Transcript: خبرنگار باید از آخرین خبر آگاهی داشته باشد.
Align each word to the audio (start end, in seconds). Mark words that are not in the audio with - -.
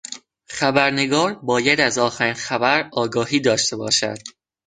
خبرنگار 0.49 1.33
باید 1.33 1.81
از 1.81 1.97
آخرین 1.97 2.33
خبر 2.33 2.89
آگاهی 2.93 3.39
داشته 3.39 3.75
باشد. 3.75 4.17